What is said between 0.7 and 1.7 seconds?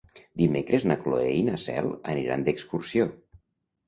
na Cloè i na